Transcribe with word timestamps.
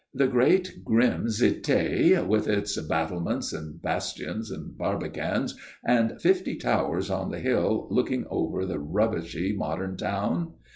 The 0.15 0.25
great 0.25 0.83
grim 0.83 1.27
cité, 1.27 2.25
with 2.25 2.47
its 2.47 2.75
battlements 2.81 3.53
and 3.53 3.79
bastions 3.79 4.49
and 4.49 4.75
barbicans 4.75 5.53
and 5.85 6.19
fifty 6.19 6.55
towers 6.55 7.11
on 7.11 7.29
the 7.29 7.37
hill 7.37 7.87
looking 7.91 8.25
over 8.31 8.65
the 8.65 8.79
rubbishy 8.79 9.53
modern 9.55 9.97
town? 9.97 10.53